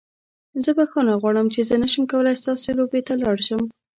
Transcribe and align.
زه 0.63 0.71
بخښنه 0.77 1.13
غواړم 1.21 1.47
چې 1.53 1.59
زه 1.69 1.75
نشم 1.83 2.03
کولی 2.11 2.35
ستاسو 2.41 2.69
لوبې 2.79 3.01
ته 3.07 3.13
لاړ 3.23 3.37
شم. 3.47 3.61